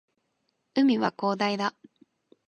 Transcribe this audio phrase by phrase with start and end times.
[0.73, 1.75] 海は広大だ